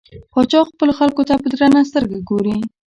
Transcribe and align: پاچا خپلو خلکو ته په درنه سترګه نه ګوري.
پاچا 0.31 0.59
خپلو 0.69 0.91
خلکو 0.99 1.27
ته 1.27 1.33
په 1.41 1.47
درنه 1.51 1.81
سترګه 1.89 2.15
نه 2.21 2.25
ګوري. 2.29 2.55